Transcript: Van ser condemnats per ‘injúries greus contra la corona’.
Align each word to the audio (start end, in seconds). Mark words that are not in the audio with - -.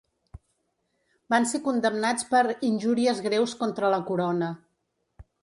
Van 1.33 1.45
ser 1.51 1.61
condemnats 1.67 2.25
per 2.31 2.41
‘injúries 2.71 3.23
greus 3.27 3.55
contra 3.61 3.93
la 3.97 4.03
corona’. 4.11 4.51